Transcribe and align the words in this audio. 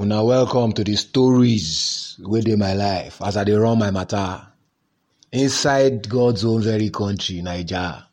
Una 0.00 0.24
welcome 0.24 0.72
to 0.72 0.82
the 0.82 0.96
stories 0.96 2.18
dey 2.42 2.56
my 2.56 2.72
life 2.72 3.20
as 3.20 3.36
I 3.36 3.44
dey 3.44 3.52
run 3.52 3.78
my 3.78 3.90
matter 3.90 4.46
inside 5.30 6.08
God's 6.08 6.42
own 6.42 6.62
very 6.62 6.88
country, 6.88 7.42
Naija. 7.42 8.06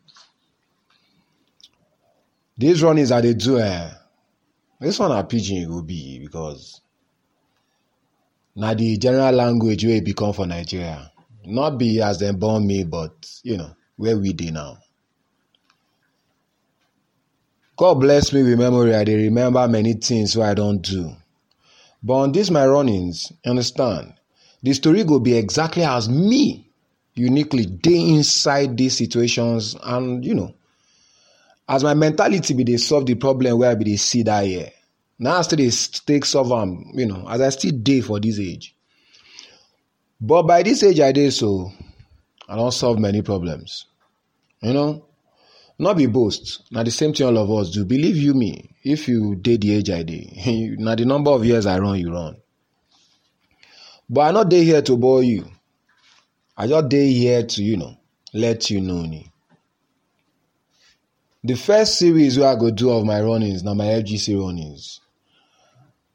Dis 2.58 2.82
runnings 2.82 3.10
I 3.10 3.22
dey 3.22 3.32
do 3.32 3.58
eh, 3.58 3.90
dis 4.82 4.98
one 4.98 5.08
na 5.12 5.22
pidgin 5.22 5.62
e 5.62 5.64
go 5.64 5.80
be 5.80 6.18
because 6.18 6.82
na 8.54 8.74
the 8.74 8.98
general 8.98 9.32
language 9.34 9.86
wey 9.86 9.96
e 9.96 10.00
become 10.02 10.34
for 10.34 10.46
Nigeria. 10.46 11.10
Not 11.46 11.78
be 11.78 12.02
as 12.02 12.18
dem 12.18 12.36
born 12.36 12.66
me 12.66 12.84
but 12.84 13.14
you 13.42 13.56
know 13.56 13.70
where 13.96 14.18
we 14.18 14.34
dey 14.34 14.50
now. 14.50 14.76
God 17.78 17.94
bless 17.94 18.30
me 18.34 18.42
with 18.42 18.58
memory, 18.58 18.94
I 18.94 19.04
dey 19.04 19.16
remember 19.16 19.66
many 19.68 19.94
things 19.94 20.36
wey 20.36 20.44
I 20.48 20.52
don 20.52 20.82
do. 20.82 21.16
But 22.02 22.14
on 22.14 22.32
dis 22.32 22.50
my 22.50 22.66
runnings, 22.66 23.32
understand, 23.44 24.14
the 24.62 24.72
story 24.72 25.02
will 25.04 25.20
be 25.20 25.36
exactly 25.36 25.82
as 25.84 26.08
me 26.08 26.70
uniquely 27.14 27.66
dey 27.66 28.10
inside 28.14 28.76
these 28.76 28.96
situations 28.96 29.76
and 29.82 30.24
you 30.24 30.34
know, 30.34 30.54
as 31.68 31.82
my 31.82 31.94
mentality 31.94 32.54
be 32.54 32.64
dey 32.64 32.76
solve 32.76 33.06
the 33.06 33.14
problem 33.16 33.58
wey 33.58 33.68
I 33.68 33.74
be 33.74 33.84
dey 33.84 33.96
see 33.96 34.22
that 34.22 34.46
year. 34.46 34.70
Na 35.18 35.38
I 35.38 35.42
still 35.42 35.70
take 36.06 36.24
solve 36.24 36.52
am, 36.52 36.92
you 36.94 37.06
know, 37.06 37.26
as 37.28 37.40
I 37.40 37.48
still 37.50 37.72
dey 37.72 38.00
for 38.00 38.20
this 38.20 38.38
age. 38.38 38.74
But 40.20 40.42
by 40.44 40.62
this 40.62 40.82
age 40.84 41.00
I 41.00 41.10
dey 41.12 41.30
so, 41.30 41.72
I 42.48 42.54
don 42.56 42.70
solve 42.72 42.98
many 43.00 43.22
problems. 43.22 43.86
You 44.62 44.72
know, 44.72 45.04
no 45.78 45.94
be 45.94 46.06
boast, 46.06 46.62
na 46.70 46.82
the 46.82 46.90
same 46.90 47.12
thing 47.12 47.26
all 47.26 47.38
of 47.38 47.50
us 47.50 47.70
do. 47.70 47.84
Believe 47.84 48.16
you 48.16 48.34
me, 48.34 48.70
if 48.82 49.08
you 49.08 49.36
dey 49.36 49.56
the 49.56 49.74
age 49.76 49.90
I 49.90 50.02
dey, 50.02 50.74
na 50.78 50.94
the 50.94 51.04
number 51.04 51.30
of 51.30 51.44
years 51.44 51.66
I 51.66 51.78
run 51.78 51.98
you 51.98 52.12
run. 52.12 52.36
But 54.10 54.20
I 54.22 54.30
no 54.32 54.44
dey 54.44 54.64
here 54.64 54.82
to 54.82 54.96
bore 54.96 55.22
you. 55.22 55.46
I 56.56 56.66
just 56.66 56.88
dey 56.88 57.12
here 57.12 57.44
to, 57.44 57.62
you 57.62 57.76
know, 57.76 57.96
let 58.32 58.70
you 58.70 58.80
know 58.80 59.02
ni. 59.02 59.30
The 61.44 61.54
first 61.54 61.98
series 61.98 62.36
wey 62.38 62.46
I 62.46 62.56
go 62.56 62.70
do 62.70 62.90
of 62.90 63.04
my 63.04 63.20
runnings 63.22 63.62
na 63.62 63.74
my 63.74 63.84
FGC 63.84 64.38
runnings. 64.40 65.00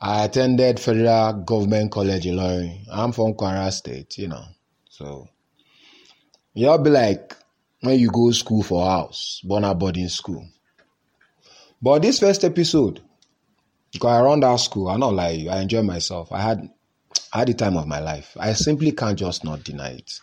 I 0.01 0.25
attended 0.25 0.81
Federal 0.81 1.31
Government 1.43 1.89
College 1.89 2.25
in 2.27 2.35
Ilorin. 2.35 2.83
I'm 2.91 3.13
from 3.13 3.33
Kwara 3.35 3.71
State, 3.71 4.17
you 4.17 4.27
know. 4.27 4.43
So, 4.89 5.29
e 6.53 6.61
just 6.61 6.83
be 6.83 6.89
like 6.89 7.37
when 7.83 7.99
you 7.99 8.09
go 8.09 8.31
school 8.31 8.63
for 8.63 8.85
house, 8.85 9.41
na 9.43 9.73
boarding 9.73 10.07
school. 10.07 10.47
But 11.81 12.01
this 12.01 12.19
first 12.19 12.45
episode, 12.45 13.01
because 13.91 14.09
I 14.09 14.21
run 14.21 14.39
that 14.39 14.55
school, 14.61 14.87
I 14.87 14.95
not 14.95 15.13
like 15.13 15.47
I 15.47 15.59
enjoy 15.59 15.83
myself. 15.83 16.31
I 16.31 16.41
had 16.41 16.69
I 17.33 17.39
had 17.39 17.49
the 17.49 17.53
time 17.53 17.75
of 17.75 17.85
my 17.85 17.99
life. 17.99 18.37
I 18.39 18.53
simply 18.53 18.93
can't 18.93 19.19
just 19.19 19.43
not 19.43 19.65
deny 19.65 19.89
it. 19.95 20.19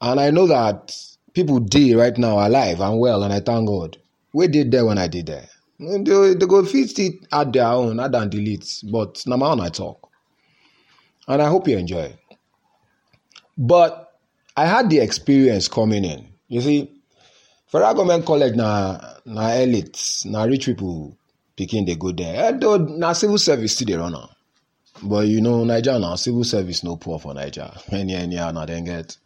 And 0.00 0.18
I 0.18 0.30
know 0.30 0.48
that 0.48 0.92
people 1.32 1.60
dey 1.60 1.94
right 1.94 2.16
now 2.18 2.44
alive 2.44 2.80
and 2.80 2.98
well, 2.98 3.22
and 3.22 3.32
I 3.32 3.38
thank 3.38 3.68
God. 3.68 3.96
Wey 4.32 4.48
did 4.48 4.72
there 4.72 4.84
when 4.84 4.98
I 4.98 5.06
did 5.06 5.26
there. 5.26 5.48
They, 5.78 6.34
they 6.34 6.46
go 6.46 6.64
fix 6.64 6.98
it 6.98 7.14
at 7.30 7.52
their 7.52 7.66
own, 7.66 8.00
add 8.00 8.16
and 8.16 8.30
delete, 8.30 8.82
but 8.90 9.22
na 9.26 9.36
my 9.36 9.46
own 9.50 9.60
I 9.60 9.68
talk. 9.68 10.10
And 11.28 11.40
I 11.40 11.48
hope 11.48 11.68
you 11.68 11.78
enjoy. 11.78 12.16
But 13.56 14.05
I 14.56 14.64
had 14.66 14.88
the 14.88 15.00
experience 15.00 15.68
coming 15.68 16.04
in. 16.04 16.28
You 16.48 16.60
see, 16.62 16.90
Federal 17.66 17.94
Government 17.94 18.24
College 18.24 18.54
na 18.56 18.98
na 19.26 19.50
elite, 19.54 20.22
na 20.24 20.44
rich 20.44 20.66
people 20.66 21.16
pikin 21.56 21.84
dey 21.86 21.96
go 21.96 22.12
there. 22.12 22.52
Although 22.52 22.78
na 22.78 23.12
civil 23.12 23.38
service 23.38 23.74
still 23.74 23.86
dey 23.86 23.94
run 23.96 24.14
am. 24.14 24.28
But 25.02 25.26
you 25.28 25.40
know, 25.42 25.62
Naija 25.64 26.00
na 26.00 26.14
civil 26.16 26.44
service 26.44 26.82
no 26.84 26.96
poor 26.96 27.18
for 27.18 27.34
Naija. 27.34 27.82
Any 27.92 28.14
anyhow 28.14 28.50
na 28.52 28.64
dem 28.64 28.84
get. 28.84 29.16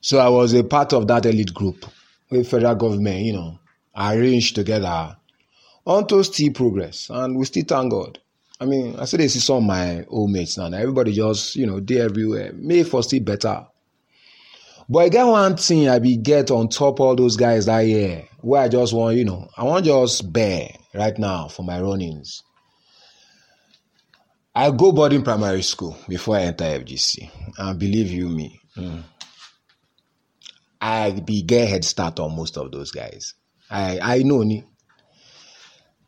So 0.00 0.18
I 0.18 0.28
was 0.28 0.52
a 0.54 0.62
part 0.62 0.92
of 0.92 1.08
that 1.08 1.26
elite 1.26 1.52
group 1.52 1.84
with 2.30 2.48
federal 2.48 2.76
government, 2.76 3.24
you 3.24 3.32
know, 3.32 3.58
arranged 3.96 4.54
together 4.54 5.16
unto 5.84 6.22
still 6.22 6.52
progress. 6.52 7.10
And 7.10 7.36
we 7.36 7.44
still 7.44 7.64
thank 7.66 7.90
God. 7.90 8.20
I 8.60 8.66
mean, 8.66 8.96
I 9.00 9.04
still 9.06 9.28
see 9.28 9.40
some 9.40 9.56
of 9.56 9.62
my 9.64 10.04
old 10.08 10.30
mates 10.30 10.58
now. 10.58 10.66
Everybody 10.66 11.12
just, 11.12 11.56
you 11.56 11.66
know, 11.66 11.80
they 11.80 12.00
everywhere. 12.00 12.52
May 12.54 12.84
for 12.84 13.02
still 13.02 13.20
better. 13.20 13.66
But 14.88 14.98
I 15.00 15.08
get 15.08 15.24
one 15.24 15.56
thing 15.56 15.88
I 15.88 15.98
be 15.98 16.16
get 16.16 16.50
on 16.50 16.68
top 16.68 17.00
all 17.00 17.16
those 17.16 17.36
guys 17.36 17.66
that 17.66 17.80
year 17.80 18.28
wey 18.46 18.60
I 18.60 18.68
just 18.68 18.92
want, 18.92 19.16
you 19.16 19.24
know, 19.24 19.48
I 19.56 19.64
want 19.64 19.84
just 19.84 20.32
bear 20.32 20.70
right 20.94 21.18
now 21.18 21.48
for 21.48 21.64
my 21.64 21.80
runnings. 21.80 22.44
I 24.54 24.70
go 24.70 24.92
boarding 24.92 25.24
primary 25.24 25.62
school 25.62 25.98
before 26.08 26.36
I 26.36 26.42
enter 26.42 26.64
FGC. 26.64 27.28
And 27.58 27.78
believe 27.78 28.10
you 28.10 28.28
me, 28.28 28.60
mm, 28.76 29.02
I 30.80 31.10
be 31.10 31.42
get 31.42 31.68
head 31.68 31.84
start 31.84 32.20
on 32.20 32.36
most 32.36 32.56
of 32.56 32.70
those 32.70 32.92
guys. 32.92 33.34
I 33.68 33.98
I 34.00 34.18
know 34.22 34.44
ni. 34.44 34.64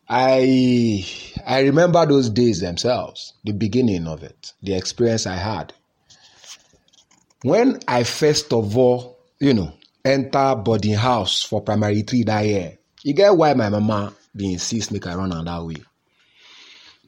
I 0.08 1.04
I 1.44 1.60
remember 1.62 2.06
those 2.06 2.30
days 2.30 2.60
themselves, 2.60 3.34
the 3.44 3.52
beginning 3.52 4.06
of 4.06 4.22
it, 4.22 4.52
the 4.62 4.74
experience 4.74 5.26
I 5.26 5.34
had. 5.34 5.74
When 7.42 7.78
I 7.86 8.02
first 8.04 8.52
of 8.52 8.76
all, 8.76 9.18
you 9.40 9.54
know, 9.54 9.72
enter 10.04 10.54
boarding 10.56 10.94
house 10.94 11.42
for 11.42 11.60
primary 11.62 12.02
three 12.02 12.24
that 12.24 12.44
year, 12.44 12.78
you 13.02 13.14
get 13.14 13.36
why 13.36 13.54
my 13.54 13.68
mama 13.68 14.12
dey 14.36 14.52
insist 14.52 14.90
make 14.92 15.06
I 15.06 15.14
run 15.14 15.32
am 15.32 15.44
that 15.44 15.64
way. 15.64 15.76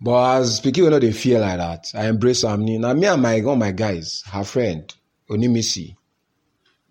But 0.00 0.40
as 0.40 0.60
pikin 0.60 0.84
wey 0.84 0.90
no 0.90 0.98
dey 1.00 1.12
fear 1.12 1.40
like 1.40 1.58
that, 1.58 1.90
I 1.94 2.06
embrace 2.06 2.44
am 2.44 2.64
ni. 2.64 2.78
Na 2.78 2.94
me 2.94 3.06
and 3.06 3.20
my 3.20 3.40
all 3.42 3.56
my 3.56 3.72
guys, 3.72 4.22
her 4.26 4.44
friend, 4.44 4.92
Onimisi, 5.28 5.96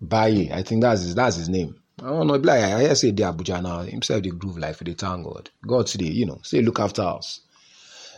Baye, 0.00 0.50
I 0.52 0.62
think 0.62 0.82
that's 0.82 1.02
his, 1.02 1.14
that's 1.14 1.36
his 1.36 1.48
name. 1.48 1.76
I 2.02 2.08
don't 2.08 2.26
know, 2.26 2.34
like 2.34 2.62
I 2.62 2.80
hear 2.80 2.94
say 2.94 3.08
he 3.08 3.12
dey 3.12 3.24
Abuja 3.24 3.62
now. 3.62 3.80
Himself 3.80 4.22
the 4.22 4.30
groove 4.30 4.58
life, 4.58 4.78
the 4.80 4.92
thank 4.94 5.24
God. 5.24 5.50
God 5.66 5.88
still 5.88 6.06
you 6.06 6.26
know, 6.26 6.40
say 6.42 6.60
look 6.60 6.78
after 6.78 7.02
us. 7.02 7.40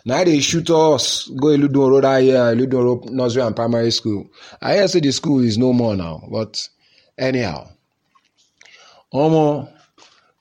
Now 0.04 0.24
they 0.24 0.40
shoot 0.40 0.68
us, 0.70 1.28
go 1.28 1.48
Eludon 1.48 1.90
Road 1.90 2.04
that 2.04 2.14
uh, 2.14 2.18
year, 2.18 2.38
Eludon 2.54 2.84
Road 2.84 3.10
Nursery 3.10 3.42
and 3.42 3.54
Primary 3.54 3.90
School. 3.92 4.28
I 4.60 4.74
hear 4.74 4.88
say 4.88 5.00
the 5.00 5.12
school 5.12 5.40
is 5.40 5.58
no 5.58 5.72
more 5.72 5.94
now, 5.94 6.22
but 6.30 6.68
anyhow. 7.16 7.68
Omo, 9.14 9.72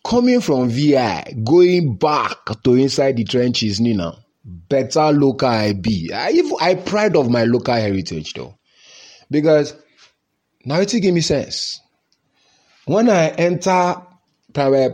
coming 0.03 0.41
from 0.41 0.69
VI, 0.69 1.35
going 1.44 1.95
back 1.95 2.38
to 2.63 2.73
inside 2.73 3.17
the 3.17 3.23
trenches, 3.23 3.79
Nina, 3.79 4.17
better 4.44 5.11
local 5.11 5.47
I 5.47 5.73
be. 5.73 6.11
I 6.13 6.31
even 6.31 6.55
I 6.59 6.75
pride 6.75 7.16
of 7.16 7.29
my 7.29 7.43
local 7.43 7.75
heritage 7.75 8.33
though, 8.33 8.57
because 9.29 9.75
now 10.66 10.79
it 10.79 10.89
give 10.89 11.13
me 11.13 11.22
sense. 11.22 11.81
When 12.85 13.09
I 13.09 13.29
enter 13.29 14.01
primary, 14.53 14.85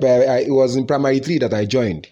it 0.43 0.51
was 0.51 0.75
in 0.75 0.87
primary 0.87 1.19
three 1.19 1.37
that 1.39 1.53
I 1.53 1.65
joined. 1.65 2.07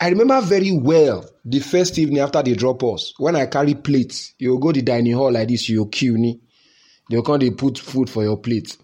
I 0.00 0.10
remember 0.10 0.40
very 0.40 0.70
well 0.70 1.24
the 1.44 1.58
first 1.58 1.98
evening 1.98 2.20
after 2.20 2.42
they 2.42 2.54
drop 2.54 2.84
us. 2.84 3.14
When 3.18 3.34
I 3.34 3.46
carry 3.46 3.74
plates, 3.74 4.34
you 4.38 4.58
go 4.60 4.70
the 4.70 4.82
dining 4.82 5.14
hall 5.14 5.32
like 5.32 5.48
this, 5.48 5.68
you 5.68 5.86
queue 5.86 6.16
ni. 6.16 6.40
They 7.10 7.20
come 7.22 7.40
they 7.40 7.50
put 7.50 7.78
food 7.78 8.08
for 8.08 8.22
your 8.22 8.36
plate. 8.36 8.76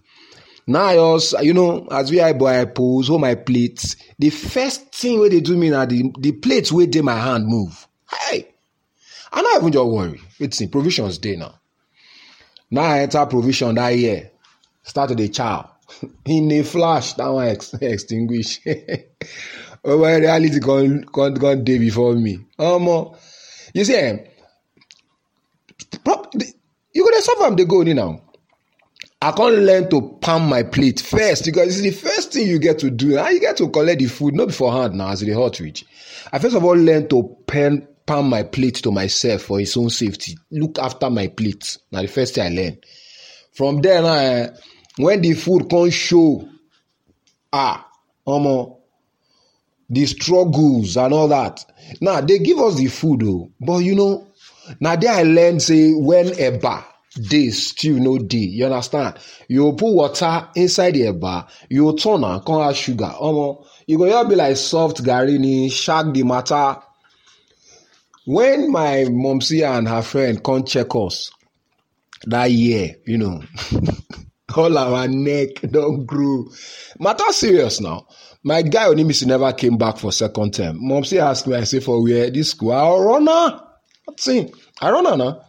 Now 0.67 0.83
I 0.83 0.97
also, 0.97 1.39
you 1.41 1.53
know, 1.53 1.87
as 1.91 2.11
we 2.11 2.19
I 2.19 2.33
boy 2.33 2.59
I 2.61 2.65
pose, 2.65 3.07
hold 3.07 3.21
my 3.21 3.35
plates. 3.35 3.95
The 4.17 4.29
first 4.31 4.93
thing 4.93 5.19
where 5.19 5.29
they 5.29 5.39
do 5.39 5.55
me 5.55 5.69
now, 5.69 5.85
the, 5.85 6.11
the 6.19 6.31
plates 6.33 6.71
where 6.71 6.87
they 6.87 7.01
my 7.01 7.17
hand 7.17 7.45
move. 7.47 7.87
Hey, 8.29 8.53
I 9.31 9.41
not 9.41 9.57
even 9.61 9.71
just 9.71 9.85
worry. 9.85 10.19
It's 10.39 10.59
in 10.59 10.69
provisions 10.69 11.17
day 11.19 11.35
now. 11.35 11.59
Now 12.71 12.81
I 12.81 12.99
enter 13.01 13.25
provision 13.27 13.75
that 13.75 13.89
year. 13.89 14.31
Start 14.83 15.09
to 15.09 15.15
the 15.15 15.29
chow. 15.29 15.69
In 16.25 16.51
a 16.51 16.63
flash, 16.63 17.13
that 17.13 17.27
one 17.27 17.47
ex- 17.47 17.73
extinguish. 17.75 18.59
oh, 19.85 19.97
reality 20.19 20.59
gone, 20.59 21.01
gone, 21.11 21.33
gone 21.35 21.63
day 21.63 21.77
before 21.77 22.15
me. 22.15 22.39
Um, 22.59 23.11
you 23.73 23.85
see, 23.85 23.95
eh, 23.95 24.17
you 26.93 27.03
go 27.03 27.09
to 27.09 27.21
suffer 27.21 27.55
they 27.55 27.65
go 27.65 27.83
ni 27.83 27.93
now. 27.93 28.21
I 29.21 29.31
can't 29.31 29.55
learn 29.59 29.89
to 29.89 30.17
palm 30.21 30.47
my 30.49 30.63
plate 30.63 30.99
first 31.01 31.45
because 31.45 31.79
it's 31.79 31.81
the 31.81 32.09
first 32.09 32.33
thing 32.33 32.47
you 32.47 32.59
get 32.59 32.79
to 32.79 32.91
do. 32.91 33.15
Now 33.15 33.29
you 33.29 33.39
get 33.39 33.57
to 33.57 33.69
collect 33.69 33.99
the 33.99 34.07
food, 34.07 34.35
not 34.35 34.47
beforehand 34.47 34.93
now 34.95 35.09
as 35.09 35.21
the 35.21 35.31
hot 35.31 35.59
reach. 35.59 35.85
I 36.31 36.39
first 36.39 36.55
of 36.55 36.63
all 36.63 36.75
learn 36.77 37.07
to 37.09 37.35
pen, 37.47 37.87
palm 38.05 38.29
my 38.29 38.43
plate 38.43 38.75
to 38.75 38.91
myself 38.91 39.43
for 39.43 39.59
its 39.59 39.75
own 39.77 39.89
safety. 39.89 40.37
Look 40.51 40.77
after 40.79 41.09
my 41.09 41.27
plate. 41.27 41.77
Now 41.91 42.01
the 42.01 42.07
first 42.07 42.35
thing 42.35 42.45
I 42.45 42.55
learn. 42.55 42.77
From 43.53 43.81
there 43.81 44.01
now, 44.01 44.13
eh, 44.13 44.49
when 44.97 45.21
the 45.21 45.33
food 45.33 45.69
come 45.69 45.89
show, 45.89 46.47
ah, 47.51 47.89
omo, 48.27 48.74
the 49.89 50.05
struggles 50.05 50.97
and 50.97 51.13
all 51.13 51.27
that. 51.27 51.63
Now 52.01 52.21
they 52.21 52.39
give 52.39 52.59
us 52.59 52.75
the 52.75 52.87
food 52.87 53.23
oh, 53.23 53.51
but 53.59 53.77
you 53.79 53.95
know, 53.95 54.27
now 54.79 54.95
there 54.95 55.11
I 55.13 55.23
learn 55.23 55.59
say 55.59 55.93
when 55.93 56.27
eba 56.27 56.83
dey 57.29 57.49
stew 57.49 57.99
no 57.99 58.17
dey, 58.17 58.37
you 58.37 58.65
understand? 58.65 59.17
You 59.47 59.71
put 59.73 59.93
water 59.93 60.49
inside 60.55 60.95
the 60.95 61.01
eba, 61.01 61.47
you 61.69 61.95
turn 61.95 62.23
am 62.23 62.41
come 62.41 62.61
add 62.61 62.75
sugar. 62.75 63.13
Omo, 63.21 63.65
you 63.87 63.97
go 63.97 64.09
just 64.09 64.29
be 64.29 64.35
like 64.35 64.57
soft 64.57 65.03
garri 65.03 65.37
ni, 65.39 65.69
shark 65.69 66.13
the 66.13 66.23
matter. 66.23 66.77
when 68.25 68.71
my 68.71 69.05
momsy 69.09 69.63
and 69.63 69.87
her 69.87 70.01
friend 70.01 70.43
come 70.43 70.63
check 70.65 70.87
us 70.95 71.31
that 72.25 72.49
year, 72.49 72.95
you 73.05 73.17
know, 73.19 73.41
all 74.55 74.77
our 74.77 75.07
neck 75.07 75.61
don't 75.69 76.05
grow. 76.05 76.45
Matter 76.99 77.31
serious 77.31 77.79
now. 77.79 78.07
My 78.45 78.61
guy 78.61 78.85
Onimisi 78.85 79.25
never 79.25 79.51
came 79.53 79.75
back 79.75 79.97
for 79.97 80.11
second 80.11 80.53
term. 80.53 80.79
Momsy 80.79 81.17
asked 81.17 81.47
me, 81.47 81.55
I 81.55 81.63
say, 81.63 81.79
for 81.79 82.03
where? 82.03 82.29
This 82.29 82.51
school. 82.51 82.73
I 82.73 82.95
run 82.95 83.25
ah. 83.27 83.69
What's 84.05 84.27
in? 84.27 84.51
I 84.79 84.91
run 84.91 85.07
ah, 85.07 85.15
now. 85.15 85.41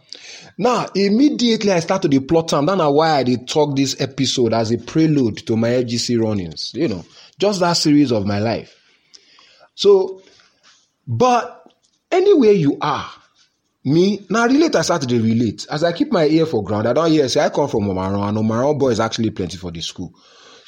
Now, 0.57 0.87
immediately 0.95 1.71
I 1.71 1.79
start 1.79 2.01
to 2.01 2.21
plot 2.21 2.47
time. 2.47 2.65
That's 2.65 2.81
why 2.81 3.11
I 3.11 3.21
did 3.21 3.47
talk 3.47 3.75
this 3.75 4.01
episode 4.01 4.51
as 4.51 4.71
a 4.71 4.79
prelude 4.79 5.45
to 5.45 5.55
my 5.55 5.67
FGC 5.69 6.19
runnings. 6.19 6.73
You 6.73 6.87
know, 6.87 7.05
just 7.37 7.59
that 7.59 7.73
series 7.73 8.11
of 8.11 8.25
my 8.25 8.39
life. 8.39 8.75
So, 9.75 10.23
but 11.05 11.71
anywhere 12.11 12.53
you 12.53 12.79
are, 12.81 13.07
me 13.85 14.25
now 14.29 14.45
relate 14.47 14.75
i 14.75 14.81
start 14.81 15.01
to 15.01 15.21
relate 15.21 15.65
as 15.71 15.81
i 15.81 15.93
keep 15.93 16.11
my 16.11 16.25
ear 16.25 16.45
for 16.45 16.61
ground 16.61 16.85
i 16.85 16.91
don't 16.91 17.09
hear 17.09 17.29
say 17.29 17.39
i 17.39 17.47
come 17.47 17.69
from 17.69 17.83
Omu-Aran 17.83 18.19
and 18.19 18.37
Omu-Aran 18.37 18.77
boys 18.77 18.99
actually 18.99 19.29
plenty 19.29 19.55
for 19.55 19.71
the 19.71 19.79
school 19.79 20.13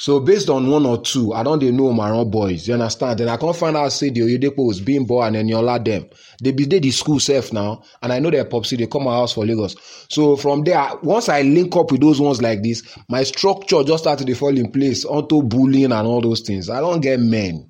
so 0.01 0.21
based 0.21 0.49
on 0.49 0.65
one 0.71 0.85
or 0.85 1.01
two 1.01 1.33
i 1.33 1.43
don't 1.43 1.59
they 1.59 1.71
know 1.71 1.89
omaran 1.91 2.31
boys 2.31 2.65
you 2.65 2.73
understand? 2.73 3.19
Then 3.19 3.27
i 3.27 3.35
can't 3.35 3.53
find 3.55 3.75
out 3.75 3.91
say 3.91 4.09
the 4.09 4.21
oyedepo 4.21 4.65
was 4.65 4.79
being 4.79 5.05
born 5.05 5.35
and 5.35 5.49
eniola 5.49 5.83
them. 5.83 6.07
They 6.41 6.53
be 6.53 6.65
dey 6.65 6.79
the 6.79 6.89
school 6.91 7.19
safe 7.19 7.51
now 7.51 7.83
and 8.01 8.13
i 8.13 8.19
know 8.19 8.31
their 8.31 8.45
popsy 8.45 8.77
they 8.77 8.87
come 8.87 9.03
my 9.03 9.11
house 9.15 9.33
for 9.33 9.45
lagos. 9.45 9.75
So 10.09 10.37
from 10.37 10.63
there 10.63 10.89
once 11.03 11.27
i 11.27 11.41
link 11.41 11.75
up 11.75 11.91
with 11.91 11.99
those 11.99 12.21
ones 12.21 12.41
like 12.41 12.63
this 12.63 12.81
my 13.09 13.23
structure 13.23 13.83
just 13.83 14.03
started 14.05 14.25
to 14.27 14.35
fall 14.35 14.57
in 14.57 14.71
place 14.71 15.03
onto 15.03 15.43
bullying 15.43 15.91
and 15.91 16.07
all 16.07 16.21
those 16.21 16.39
things. 16.41 16.69
I 16.69 16.79
don't 16.79 17.01
get 17.01 17.19
men. 17.19 17.67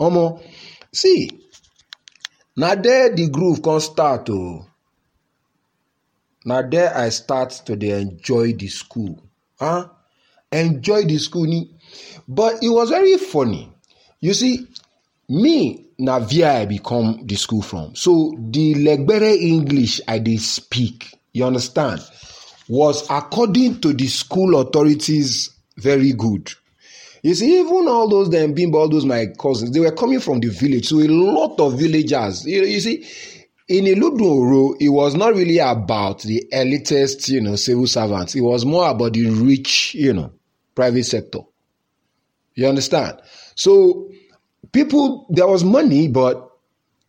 Omo 0.00 0.42
see 0.92 1.30
na 2.56 2.74
there 2.74 3.14
the 3.14 3.28
groove 3.28 3.62
come 3.62 3.78
start 3.78 4.28
oh. 4.28 4.66
Na 6.44 6.62
there 6.62 6.92
i 6.98 7.10
start 7.10 7.50
to 7.66 7.76
dey 7.76 8.00
enjoy 8.02 8.54
the 8.54 8.66
school. 8.66 9.22
Huh 9.60 9.86
enjoy 10.54 11.04
the 11.04 11.18
school 11.18 11.46
but 12.26 12.62
it 12.62 12.68
was 12.68 12.90
very 12.90 13.16
funny. 13.18 13.72
You 14.20 14.34
see 14.34 14.66
me 15.28 15.86
na 15.98 16.18
via 16.18 16.60
i 16.60 16.66
become 16.66 17.20
the 17.26 17.36
school 17.36 17.62
from. 17.62 17.94
So 17.94 18.34
the 18.38 18.74
legbere 18.74 19.36
english 19.40 20.00
i 20.08 20.18
did 20.18 20.40
speak 20.40 21.14
you 21.32 21.44
understand 21.44 22.00
was 22.68 23.06
according 23.10 23.80
to 23.80 23.92
the 23.92 24.06
school 24.06 24.58
authorities 24.60 25.50
very 25.76 26.12
good. 26.12 26.50
You 27.22 27.34
see, 27.34 27.60
even 27.60 27.88
all 27.88 28.08
those 28.08 28.30
them 28.30 28.52
bimbo, 28.52 28.78
all 28.78 28.88
those 28.88 29.06
my 29.06 29.26
cousins, 29.38 29.72
they 29.72 29.80
were 29.80 29.92
coming 29.92 30.20
from 30.20 30.40
the 30.40 30.48
village. 30.48 30.86
So 30.88 31.00
a 31.00 31.08
lot 31.08 31.58
of 31.58 31.78
villagers, 31.78 32.44
you, 32.44 32.60
know, 32.60 32.66
you 32.66 32.80
see, 32.80 33.06
in 33.68 33.86
Iludunro, 33.86 34.76
it 34.78 34.90
was 34.90 35.14
not 35.14 35.34
really 35.34 35.58
about 35.58 36.20
the 36.22 36.46
elitist, 36.52 37.30
you 37.30 37.40
know, 37.40 37.56
civil 37.56 37.86
servants. 37.86 38.34
It 38.34 38.42
was 38.42 38.66
more 38.66 38.90
about 38.90 39.14
the 39.14 39.30
rich, 39.30 39.94
you 39.94 40.12
know, 40.12 40.32
private 40.74 41.04
sector. 41.04 41.40
You 42.54 42.68
understand? 42.68 43.20
So 43.54 44.10
people, 44.72 45.26
there 45.30 45.46
was 45.46 45.64
money, 45.64 46.08
but 46.08 46.50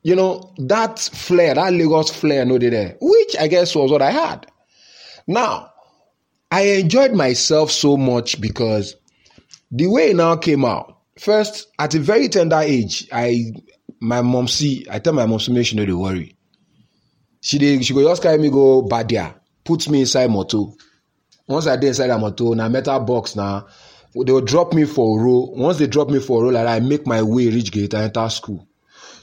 you 0.03 0.15
know, 0.15 0.53
that 0.57 1.00
flair, 1.00 1.56
that 1.56 1.73
Lagos 1.73 2.12
flair, 2.12 2.45
no, 2.45 2.59
there, 2.59 2.95
which 3.01 3.35
I 3.39 3.47
guess 3.47 3.75
was 3.75 3.91
what 3.91 4.03
I 4.03 4.12
had. 4.12 4.45
Now, 5.25 5.71
I 6.51 6.62
enjoyed 6.62 7.13
myself 7.13 7.71
so 7.71 7.97
much 7.97 8.39
because 8.39 8.95
the 9.71 9.88
way 9.88 10.12
it 10.12 10.15
now 10.15 10.35
came 10.35 10.63
out, 10.63 11.00
first 11.19 11.67
at 11.79 11.95
a 11.95 12.00
very 12.00 12.29
tender 12.29 12.59
age, 12.59 13.07
I 13.12 13.51
my 14.00 14.21
mom 14.21 14.47
see, 14.47 14.85
I 14.89 15.00
tell 15.00 15.13
my 15.13 15.25
mom, 15.25 15.39
make 15.50 15.65
she 15.65 15.75
know 15.75 15.85
the 15.85 15.97
worry. 15.97 16.38
She 17.41 17.57
dey, 17.57 17.81
she 17.81 17.94
go 17.94 18.03
just 18.03 18.21
carry 18.21 18.38
me 18.38 18.51
go 18.51 18.83
Badia, 18.83 19.35
put 19.63 19.89
me 19.89 20.01
inside 20.01 20.29
motor. 20.29 20.65
Once 21.47 21.68
I 21.68 21.75
dey 21.77 21.88
inside 21.89 22.07
the 22.07 22.18
motor, 22.18 22.56
na 22.56 22.69
metal 22.69 23.00
box 23.00 23.36
now. 23.36 23.68
They 24.15 24.31
will 24.31 24.42
drop 24.42 24.74
me 24.74 24.86
for 24.86 25.19
row. 25.19 25.51
Once 25.56 25.77
they 25.77 25.88
drop 25.88 26.09
me 26.09 26.19
for 26.19 26.42
row, 26.44 26.50
like 26.50 26.68
I 26.68 26.80
make 26.80 27.06
my 27.06 27.21
way 27.21 27.47
reach 27.50 27.71
gate 27.71 27.94
i 27.94 28.03
enter 28.03 28.30
school. 28.30 28.65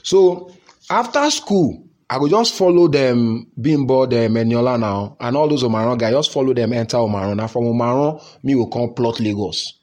So 0.03 0.51
after 0.89 1.29
school, 1.31 1.87
I 2.09 2.19
go 2.19 2.27
just 2.29 2.53
follow 2.53 2.87
them, 2.87 3.47
Bimbo, 3.59 4.05
them, 4.05 4.35
Eniola 4.35 4.79
now, 4.79 5.17
and 5.19 5.35
all 5.35 5.47
those 5.47 5.63
Omu-Aran 5.63 5.97
guys, 5.97 6.13
just 6.13 6.31
follow 6.31 6.53
them, 6.53 6.73
enter 6.73 6.97
Omu-Aran. 6.97 7.39
And 7.39 7.49
from 7.49 7.63
Omu-Aran, 7.63 8.19
me 8.43 8.53
will 8.53 8.67
come 8.67 8.93
plot 8.93 9.19
Lagos. 9.19 9.79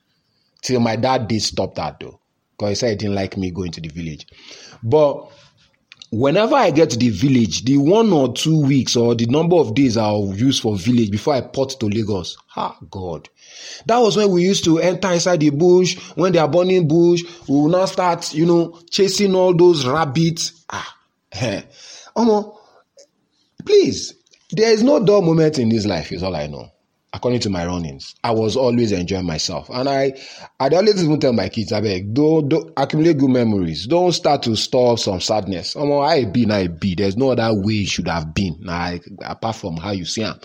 Till 0.62 0.78
my 0.78 0.94
dad 0.94 1.26
did 1.26 1.42
stop 1.42 1.74
that 1.74 1.98
though. 1.98 2.20
Because 2.52 2.68
he 2.70 2.74
said 2.76 2.90
he 2.90 2.96
didn't 2.96 3.14
like 3.16 3.36
me 3.36 3.50
going 3.50 3.72
to 3.72 3.80
the 3.80 3.88
village. 3.88 4.26
But 4.82 5.28
whenever 6.10 6.54
I 6.54 6.70
get 6.70 6.90
to 6.90 6.96
the 6.96 7.10
village, 7.10 7.64
the 7.64 7.78
one 7.78 8.12
or 8.12 8.32
two 8.32 8.60
weeks 8.60 8.96
or 8.96 9.14
the 9.14 9.26
number 9.26 9.56
of 9.56 9.74
days 9.74 9.96
I'll 9.96 10.34
use 10.34 10.60
for 10.60 10.76
village 10.76 11.10
before 11.10 11.34
I 11.34 11.40
port 11.40 11.76
to 11.80 11.86
Lagos, 11.86 12.36
ah, 12.56 12.76
God. 12.90 13.28
That 13.86 13.98
was 13.98 14.16
when 14.16 14.30
we 14.30 14.42
used 14.42 14.64
to 14.64 14.78
enter 14.78 15.10
inside 15.12 15.40
the 15.40 15.50
bush. 15.50 15.96
When 16.14 16.32
they 16.32 16.38
are 16.38 16.48
burning 16.48 16.88
bush, 16.88 17.22
we 17.48 17.54
will 17.54 17.68
now 17.68 17.84
start, 17.86 18.32
you 18.34 18.46
know, 18.46 18.78
chasing 18.90 19.34
all 19.34 19.54
those 19.54 19.86
rabbits. 19.86 20.64
Ah, 20.70 20.96
eh. 21.32 21.62
Omo, 22.16 22.56
please, 23.64 24.14
there 24.50 24.72
is 24.72 24.82
no 24.82 25.04
dull 25.04 25.22
moment 25.22 25.58
in 25.58 25.68
this 25.68 25.86
life, 25.86 26.12
is 26.12 26.22
all 26.22 26.34
I 26.34 26.46
know 26.46 26.70
according 27.12 27.40
to 27.40 27.50
my 27.50 27.66
runnings, 27.66 28.14
I 28.22 28.30
was 28.30 28.56
always 28.56 28.92
enjoying 28.92 29.26
myself. 29.26 29.68
And 29.70 29.88
I, 29.88 30.12
I 30.60 30.68
always 30.68 31.02
even 31.02 31.18
tell 31.18 31.32
my 31.32 31.48
kids, 31.48 31.72
I 31.72 31.80
beg, 31.80 32.14
don't, 32.14 32.48
don't 32.48 32.72
accumulate 32.76 33.18
good 33.18 33.30
memories. 33.30 33.86
Don't 33.86 34.12
start 34.12 34.42
to 34.44 34.54
store 34.56 34.96
some 34.96 35.20
sadness. 35.20 35.74
Um, 35.74 35.92
I 35.92 36.24
be, 36.24 36.48
I 36.48 36.68
be. 36.68 36.94
There's 36.94 37.16
no 37.16 37.32
other 37.32 37.50
way 37.52 37.74
it 37.74 37.88
should 37.88 38.08
have 38.08 38.32
been, 38.32 38.58
like, 38.62 39.04
apart 39.22 39.56
from 39.56 39.76
how 39.76 39.90
you 39.90 40.04
see 40.04 40.22
them. 40.22 40.38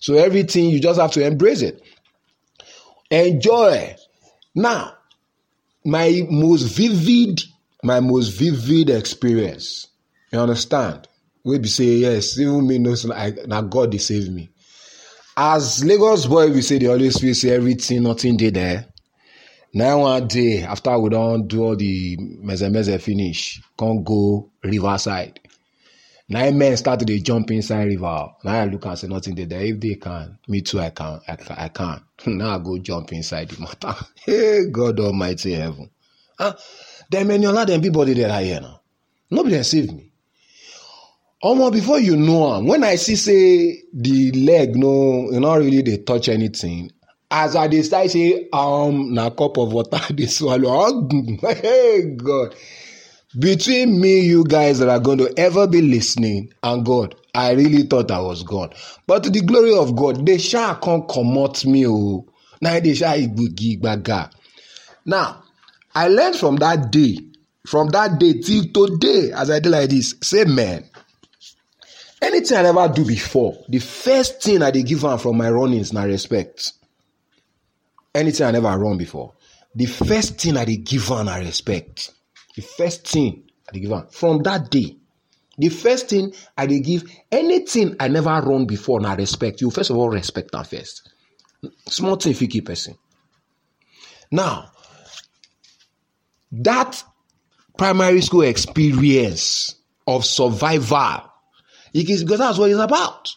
So 0.00 0.14
everything, 0.14 0.70
you 0.70 0.80
just 0.80 1.00
have 1.00 1.12
to 1.12 1.24
embrace 1.24 1.62
it. 1.62 1.82
Enjoy. 3.10 3.94
Now, 4.54 4.94
my 5.84 6.22
most 6.28 6.62
vivid, 6.64 7.40
my 7.82 8.00
most 8.00 8.30
vivid 8.30 8.90
experience, 8.90 9.86
you 10.32 10.40
understand? 10.40 11.06
We 11.44 11.58
be 11.58 11.68
say, 11.68 11.84
yes, 11.84 12.38
even 12.38 12.66
me 12.66 12.78
knows, 12.78 13.06
now 13.06 13.62
God, 13.62 13.92
they 13.92 13.98
saved 13.98 14.32
me 14.32 14.50
as 15.40 15.84
lagos 15.84 16.26
boy 16.26 16.50
we 16.50 16.60
say 16.62 16.78
they 16.78 16.86
always 16.86 17.16
feel 17.20 17.32
say 17.32 17.50
everything 17.50 18.02
nothing 18.02 18.36
dey 18.36 18.50
there. 18.50 18.86
Now 19.72 20.00
one 20.00 20.26
day 20.26 20.62
after 20.64 20.98
we 20.98 21.10
don 21.10 21.46
do 21.46 21.62
all 21.62 21.76
the 21.76 22.16
meze 22.42 22.68
meze 22.68 23.00
finish 23.00 23.62
come 23.78 24.02
go 24.02 24.50
river 24.64 24.98
side 24.98 25.38
na 26.28 26.50
men 26.50 26.76
start 26.76 26.98
to 27.06 27.20
jump 27.20 27.52
inside 27.52 27.84
river. 27.86 28.26
Na 28.42 28.50
i 28.52 28.64
look 28.64 28.84
am 28.86 28.96
say 28.96 29.06
nothing 29.06 29.36
dey 29.36 29.44
there. 29.44 29.60
If 29.60 29.78
they 29.78 29.94
can 29.94 30.36
me 30.48 30.60
too 30.60 30.80
i 30.80 30.90
can 30.90 31.20
i 31.28 31.36
can 31.36 31.56
i 31.56 31.68
can. 31.68 32.00
Now 32.26 32.56
i 32.56 32.58
go 32.58 32.76
jump 32.78 33.12
inside 33.12 33.50
the 33.50 33.60
matter. 33.60 33.94
Hey 34.26 34.64
god 34.72 34.98
almighty 34.98 35.52
heaven. 35.52 35.88
Ah 36.40 36.56
dem 37.08 37.28
eniola 37.28 37.64
dem 37.64 37.80
people 37.80 38.04
dey 38.04 38.14
there 38.14 38.40
here 38.42 38.60
now. 38.60 38.80
Nobody 39.30 39.54
dem 39.54 39.62
save 39.64 39.92
me 39.92 40.07
omo 41.42 41.70
before 41.72 42.00
you 42.00 42.16
know 42.16 42.54
am 42.56 42.66
when 42.66 42.82
i 42.82 42.96
see 42.96 43.14
say 43.16 43.82
the 43.92 44.32
leg 44.32 44.74
no 44.76 45.28
e 45.32 45.38
no 45.38 45.56
really 45.56 45.82
dey 45.82 45.98
touch 45.98 46.28
anything 46.28 46.90
as 47.30 47.54
i 47.54 47.68
dey 47.68 47.82
start 47.82 48.10
say 48.10 48.48
um 48.52 49.14
na 49.14 49.30
cup 49.30 49.56
of 49.56 49.72
water 49.72 50.00
i 50.08 50.12
dey 50.18 50.26
swallow 50.26 51.08
hey 51.42 52.02
god. 52.16 52.54
Between 53.38 54.00
me 54.00 54.20
you 54.20 54.42
guys 54.42 54.78
that 54.78 54.88
are 54.88 54.98
going 54.98 55.18
to 55.18 55.32
ever 55.38 55.66
be 55.68 55.82
listening 55.82 56.50
and 56.62 56.84
god 56.84 57.14
i 57.34 57.52
really 57.52 57.82
thought 57.82 58.10
i 58.10 58.18
was 58.18 58.42
gone 58.42 58.70
but 59.06 59.22
to 59.22 59.30
the 59.30 59.42
glory 59.42 59.76
of 59.76 59.94
god 59.94 60.24
they 60.26 60.38
sha 60.38 60.74
come 60.74 61.02
comot 61.06 61.64
me 61.66 61.86
o 61.86 62.24
na 62.62 62.80
dey 62.80 62.94
sha 62.94 63.14
igbigi 63.16 63.76
gbaga 63.80 64.30
now 65.06 65.42
i 65.94 66.08
learned 66.08 66.36
from 66.36 66.56
that 66.56 66.90
day 66.90 67.18
from 67.66 67.88
that 67.90 68.18
day 68.18 68.32
till 68.40 68.64
today 68.72 69.30
as 69.32 69.50
i 69.50 69.60
dey 69.60 69.68
like 69.70 69.90
this 69.90 70.14
say 70.22 70.44
man 70.44 70.82
anything 72.22 72.56
I 72.56 72.64
ever 72.68 72.88
do 72.92 73.04
before 73.04 73.56
the 73.68 73.78
first 73.78 74.42
thing 74.42 74.62
i 74.62 74.70
dey 74.70 74.82
give 74.82 75.04
am 75.04 75.18
from 75.18 75.36
my 75.36 75.50
runnings 75.50 75.92
na 75.92 76.02
respect. 76.02 76.72
Anything 78.14 78.46
i 78.46 78.50
never 78.50 78.76
run 78.78 78.96
before 78.98 79.34
the 79.74 79.86
first 79.86 80.38
thing 80.40 80.56
i 80.56 80.64
dey 80.64 80.76
give 80.76 81.10
am 81.10 81.26
na 81.26 81.36
respect. 81.36 82.10
The 82.56 82.62
first 82.62 83.06
thing 83.06 83.44
i 83.68 83.72
dey 83.72 83.80
give 83.80 83.92
am 83.92 84.06
from 84.10 84.42
that 84.42 84.70
day. 84.70 84.96
The 85.56 85.68
first 85.68 86.08
thing 86.08 86.32
i 86.56 86.66
dey 86.66 86.80
give 86.80 87.04
anything 87.30 87.96
i 88.00 88.08
never 88.08 88.40
run 88.40 88.66
before 88.66 89.00
na 89.00 89.12
respect. 89.14 89.60
You 89.60 89.70
first 89.70 89.90
of 89.90 89.96
all 89.96 90.10
respect 90.10 90.54
am 90.54 90.64
first. 90.64 91.10
Small 91.86 92.16
thing 92.16 92.34
fit 92.34 92.50
kill 92.50 92.62
person. 92.64 92.94
Now 94.30 94.70
that 96.52 97.02
primary 97.76 98.20
school 98.22 98.42
experience 98.42 99.74
of 100.06 100.24
survival 100.24 101.22
because 101.92 102.24
that's 102.38 102.58
what 102.58 102.70
it's 102.70 102.78
about. 102.80 103.28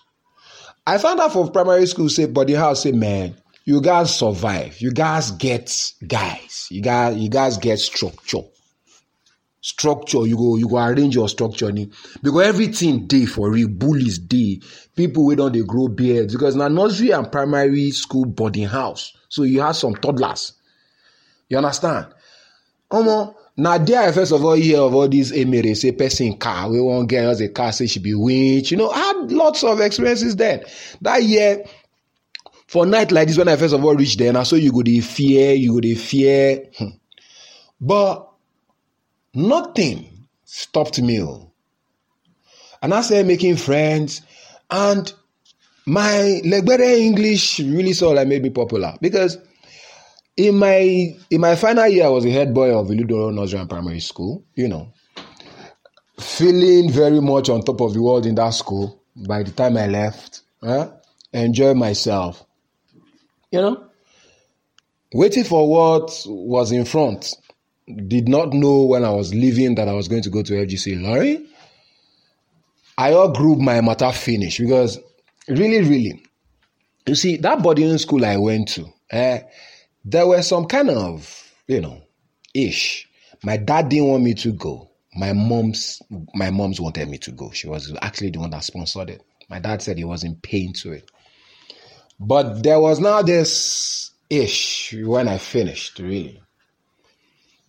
I 0.86 0.98
found 0.98 1.20
out 1.20 1.34
from 1.34 1.52
primary 1.52 1.86
school, 1.86 2.10
say, 2.10 2.26
body 2.26 2.54
house, 2.56 2.84
say, 2.84 2.92
man, 2.92 3.36
you 3.66 3.82
guys 3.82 4.16
survive. 4.16 4.82
You 4.82 4.92
guys 4.92 5.32
get 5.32 5.94
guys. 6.08 6.68
You 6.72 6.82
guys, 6.82 7.18
you 7.18 7.30
guys 7.30 7.58
get 7.58 7.80
structure. 7.80 8.42
structure 9.64 10.26
you 10.26 10.36
go 10.36 10.56
you 10.58 10.68
go 10.68 10.78
arrange 10.78 11.14
your 11.14 11.30
structure 11.30 11.72
because 12.24 12.48
everything 12.48 13.06
dey 13.06 13.26
for 13.28 13.52
real 13.52 13.68
bullies 13.70 14.18
dey 14.18 14.60
people 14.96 15.24
wey 15.28 15.36
on 15.36 15.52
dey 15.52 15.62
grow 15.62 15.88
beards 15.88 16.34
because 16.34 16.56
na 16.56 16.68
nursery 16.68 17.12
and 17.12 17.32
primary 17.32 17.92
school 17.92 18.26
boarding 18.26 18.68
house 18.68 19.16
so 19.30 19.44
you 19.44 19.62
have 19.62 19.76
some 19.76 19.94
toddlers 19.94 20.54
you 21.48 21.58
understand 21.58 22.08
omo 22.92 23.36
na 23.58 23.78
there 23.78 24.02
i 24.02 24.12
first 24.12 24.32
of 24.32 24.44
all 24.44 24.54
hear 24.54 24.80
of 24.80 24.94
all 24.96 25.08
these 25.08 25.32
emere 25.32 25.76
say 25.76 25.92
person 25.92 26.38
car 26.38 26.72
wey 26.72 26.80
wan 26.80 27.06
get 27.06 27.24
just 27.24 27.42
a 27.42 27.50
car 27.50 27.72
say 27.72 27.86
she 27.88 28.00
be 28.00 28.14
winch 28.14 28.72
you 28.72 28.78
know 28.78 28.90
i 28.90 29.00
had 29.00 29.32
lots 29.32 29.64
of 29.64 29.80
experiences 29.82 30.36
then 30.36 30.64
that 31.02 31.22
year 31.24 31.64
for 32.68 32.86
night 32.86 33.12
like 33.12 33.28
this 33.28 33.38
when 33.38 33.48
i 33.50 33.56
first 33.56 33.74
of 33.74 33.84
all 33.84 33.96
reach 33.96 34.16
there 34.18 34.32
na 34.34 34.44
so 34.44 34.56
you 34.56 34.72
go 34.72 34.82
dey 34.82 35.00
fear 35.02 35.54
you 35.54 35.74
go 35.74 35.80
dey 35.82 35.96
fear 35.96 36.66
hmm. 36.78 36.88
but 37.80 38.30
nothing 39.34 40.26
stopped 40.46 41.02
me 41.02 41.22
o 41.22 41.52
and 42.82 42.94
i 42.94 43.02
started 43.02 43.28
making 43.28 43.58
friends 43.58 44.22
and 44.70 45.14
my 45.86 46.40
legbere 46.46 47.00
english 47.00 47.60
really 47.60 47.92
sort 47.94 48.12
of 48.14 48.18
like 48.18 48.28
made 48.28 48.44
me 48.44 48.50
popular 48.50 48.96
because 49.02 49.38
in 50.38 50.56
my 50.58 51.16
in 51.30 51.42
my 51.42 51.56
final 51.56 51.88
year 51.88 52.06
i 52.06 52.10
was 52.10 52.24
the 52.24 52.32
head 52.32 52.54
boy 52.54 52.74
of 52.78 52.88
iludoro 52.88 53.34
nursery 53.34 53.66
primary 53.68 54.00
school 54.00 54.44
you 54.56 54.68
know. 54.68 54.92
Feeling 56.20 56.92
very 56.92 57.20
much 57.20 57.50
on 57.50 57.64
top 57.64 57.82
of 57.82 57.94
the 57.94 58.02
world 58.02 58.28
in 58.28 58.36
that 58.36 58.52
school 58.52 59.02
by 59.28 59.44
the 59.44 59.52
time 59.52 59.76
i 59.78 59.88
left 59.88 60.42
huh? 60.62 60.92
enjoy 61.34 61.74
myself 61.74 62.46
you 63.52 63.60
know. 63.62 63.88
Waiting 65.14 65.44
for 65.44 65.70
what 65.70 66.24
was 66.26 66.72
in 66.72 66.86
front 66.86 67.36
did 68.08 68.30
not 68.30 68.54
know 68.54 68.86
when 68.86 69.04
i 69.04 69.10
was 69.10 69.34
leaving 69.34 69.76
that 69.76 69.90
i 69.90 69.94
was 69.94 70.08
going 70.08 70.22
to 70.22 70.30
go 70.30 70.42
to 70.42 70.54
fgc 70.54 70.96
Ilorin 70.98 71.46
i 72.98 73.12
all 73.12 73.30
group 73.34 73.60
my 73.60 73.82
matter 73.82 74.12
finish 74.12 74.60
because 74.60 75.00
really 75.50 75.82
really 75.82 76.24
you 77.06 77.16
see 77.16 77.36
that 77.38 77.62
boarding 77.62 77.98
school 77.98 78.24
i 78.24 78.38
went 78.38 78.70
to 78.70 78.86
eh, 79.10 79.42
there 80.04 80.28
were 80.28 80.42
some 80.42 80.66
kind 80.66 80.90
of 80.90 81.52
you 81.68 81.82
know 81.82 82.02
ish. 82.54 83.08
My 83.44 83.58
dad 83.58 83.90
didn't 83.90 84.08
want 84.08 84.24
me 84.24 84.34
to 84.36 84.52
go. 84.52 84.90
My 85.16 85.34
mom's 85.34 86.02
my 86.34 86.50
mom's 86.52 86.80
wanted 86.80 87.10
me 87.10 87.18
to 87.20 87.32
go. 87.32 87.52
She 87.52 87.68
was 87.68 87.94
actually 88.02 88.32
the 88.32 88.40
one 88.40 88.52
that 88.52 88.64
sponsored 88.64 89.10
it. 89.10 89.24
My 89.50 89.60
dad 89.60 89.82
said 89.82 89.98
he 89.98 90.04
wasn't 90.04 90.42
paying 90.42 90.74
to 90.74 90.94
it. 90.94 91.10
But 92.20 92.62
there 92.64 92.80
was 92.80 93.00
now 93.00 93.22
this 93.22 94.12
ish 94.30 94.94
when 94.94 95.28
i 95.28 95.38
finished 95.38 96.00
really. 96.00 96.42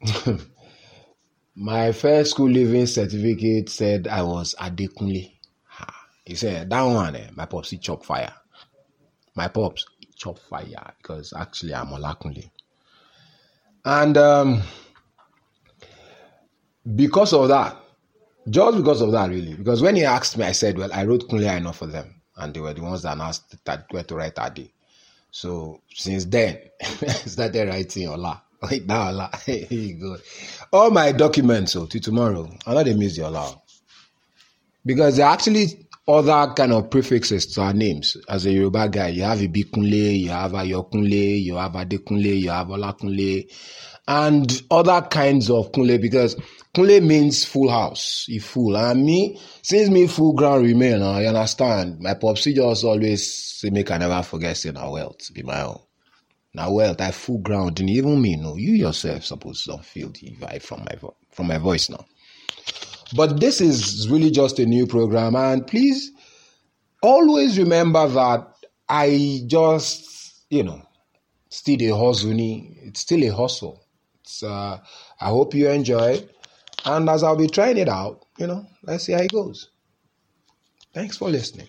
My 1.55 1.93
first 1.93 2.31
school 2.31 2.49
leaving 2.49 2.87
certificate 2.87 3.69
said 3.69 4.07
i 4.09 4.23
was 4.23 4.55
adequately. 4.59 5.39
he 6.25 6.35
said 6.35 6.71
that 6.71 6.83
one 6.83 7.17
eh, 7.17 7.29
my 7.35 7.47
pops 7.47 7.71
he 7.71 7.79
chop 7.79 8.05
fire. 8.05 8.33
My 9.35 9.49
pops 9.49 9.85
chop 10.23 10.38
fire 10.38 10.95
because 10.99 11.33
actually 11.37 11.75
i'm 11.75 11.88
olakunle. 11.88 12.49
And 13.85 14.17
um, 14.17 14.62
because 16.95 17.33
of 17.33 17.49
that 17.49 17.76
just 18.49 18.76
because 18.76 19.00
of 19.00 19.11
that 19.12 19.31
really 19.31 19.55
because 19.55 19.83
when 19.83 19.97
he 19.97 20.05
asked 20.05 20.37
me 20.38 20.45
i 20.45 20.52
said 20.52 20.79
well 20.79 20.93
i 20.93 21.05
wrote 21.05 21.29
kunle 21.29 21.57
enough 21.57 21.79
for 21.79 21.87
them 21.87 22.14
and 22.37 22.55
they 22.55 22.61
were 22.61 22.73
the 22.73 22.83
ones 22.83 23.02
that 23.02 23.19
asked 23.19 23.64
that 23.64 23.87
where 23.91 24.05
to 24.05 24.14
write 24.14 24.38
day 24.55 24.73
so 25.31 25.81
since 25.93 26.25
then 26.26 26.59
i 26.83 27.07
started 27.07 27.69
writing 27.69 28.09
ola. 28.09 28.43
Wait, 28.71 28.87
now 28.87 29.09
ola 29.09 29.31
here 29.47 29.67
you 29.71 29.95
go 29.95 30.17
all 30.73 30.91
my 30.91 31.11
documents 31.12 31.73
so 31.73 31.87
till 31.87 32.00
tomorrow 32.00 32.49
i 32.67 32.75
know 32.75 32.83
they 32.85 32.95
miss 32.95 33.19
ola 33.19 33.61
because 34.85 35.17
they're 35.17 35.26
actually 35.26 35.87
other 36.09 36.52
kind 36.54 36.73
of 36.73 36.90
prefixes 36.90 37.47
to 37.54 37.61
our 37.62 37.73
names. 37.73 38.16
As 38.28 38.47
a 38.47 38.50
Yoruba 38.52 38.88
guy, 38.88 39.09
you 39.09 39.23
have 39.23 39.38
Ibikunle, 39.38 40.18
you 40.21 40.30
have 40.30 40.52
Ayokunle, 40.52 41.42
you 41.42 41.56
have 41.56 41.73
Adekunle, 41.73 42.40
you 42.40 42.50
have 42.50 42.68
Olakunle, 42.68 43.49
and 44.09 44.62
other 44.71 45.00
kinds 45.02 45.49
of 45.49 45.71
Kunle 45.73 46.00
because 46.00 46.35
Kunle 46.75 47.04
means 47.04 47.44
full 47.44 47.71
house, 47.71 48.26
if 48.28 48.44
full. 48.44 48.76
And 48.76 49.04
me, 49.04 49.40
since 49.62 49.90
me 49.90 50.06
full 50.09 50.32
ground 50.32 50.64
remain, 50.66 51.02
uh, 51.02 51.12
I 51.12 51.26
understand. 51.26 52.00
My 52.00 52.14
popsy 52.14 52.54
just 52.54 52.85
always 52.85 53.32
say 53.61 53.71
make 53.71 53.90
I 53.90 53.99
never 53.99 54.23
forget 54.23 54.56
say 54.56 54.71
na 54.73 54.90
wealth 54.90 55.32
be 55.32 55.42
my 55.42 55.62
own. 55.62 55.78
Now 56.54 56.73
wealth, 56.73 57.00
I 57.00 57.12
full 57.12 57.38
ground, 57.38 57.80
even 57.80 58.21
me, 58.21 58.37
no, 58.37 58.56
you 58.56 58.73
yourself 58.73 59.25
supposed 59.25 59.64
to 59.64 59.71
don't 59.71 59.85
feel 59.85 60.09
the 60.09 60.35
vibe 60.38 60.62
from 60.62 60.80
my 60.80 61.11
from 61.30 61.47
my 61.47 61.59
voice 61.59 61.88
now. 61.88 62.04
But 63.14 63.40
this 63.40 63.61
is 63.61 64.09
really 64.09 64.31
just 64.31 64.59
a 64.59 64.66
new 64.66 64.87
program, 64.87 65.37
and 65.37 65.66
please 65.66 66.12
always 67.02 67.59
remember 67.59 68.07
that 68.09 68.49
I 68.88 69.42
just, 69.47 70.45
you 70.50 70.62
know, 70.62 70.83
still 71.50 71.83
a 71.83 71.97
hustle. 71.97 72.33
It's 72.37 73.00
still 73.00 73.23
a 73.25 73.28
hustle. 73.28 73.85
It's, 74.23 74.42
uh, 74.42 74.78
I 75.21 75.28
hope 75.28 75.54
you 75.54 75.69
enjoy 75.69 76.12
it. 76.12 76.37
And 76.85 77.09
as 77.09 77.23
I'll 77.23 77.37
be 77.37 77.49
trying 77.49 77.78
it 77.78 77.88
out, 77.88 78.25
you 78.38 78.47
know, 78.47 78.66
let's 78.83 79.04
see 79.04 79.12
how 79.12 79.21
it 79.21 79.33
goes. 79.33 79.71
Thanks 80.95 81.16
for 81.16 81.28
listening. 81.28 81.69